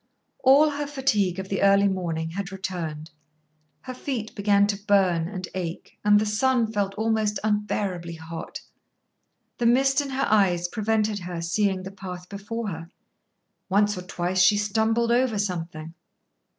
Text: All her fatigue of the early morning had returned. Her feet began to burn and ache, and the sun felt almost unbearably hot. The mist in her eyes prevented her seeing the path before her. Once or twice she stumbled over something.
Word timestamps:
All 0.39 0.71
her 0.71 0.87
fatigue 0.87 1.37
of 1.37 1.47
the 1.49 1.61
early 1.61 1.87
morning 1.87 2.31
had 2.31 2.51
returned. 2.51 3.11
Her 3.81 3.93
feet 3.93 4.33
began 4.33 4.65
to 4.65 4.83
burn 4.87 5.27
and 5.27 5.47
ache, 5.53 5.99
and 6.03 6.17
the 6.19 6.25
sun 6.25 6.71
felt 6.73 6.95
almost 6.95 7.37
unbearably 7.43 8.15
hot. 8.15 8.61
The 9.59 9.67
mist 9.67 10.01
in 10.01 10.09
her 10.09 10.25
eyes 10.27 10.67
prevented 10.67 11.19
her 11.19 11.39
seeing 11.39 11.83
the 11.83 11.91
path 11.91 12.27
before 12.29 12.69
her. 12.69 12.89
Once 13.69 13.95
or 13.95 14.01
twice 14.01 14.41
she 14.41 14.57
stumbled 14.57 15.11
over 15.11 15.37
something. 15.37 15.93